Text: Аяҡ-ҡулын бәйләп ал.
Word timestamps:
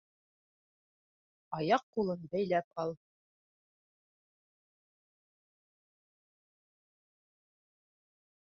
Аяҡ-ҡулын 1.57 2.23
бәйләп 2.31 2.65
ал. 2.85 2.95